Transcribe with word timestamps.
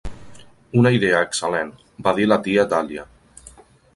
"Una 0.79 0.91
idea 0.95 1.19
excel·lent", 1.25 1.69
va 2.09 2.15
dir 2.21 2.27
la 2.31 2.39
tia 2.47 2.67
Dahlia. 2.75 3.07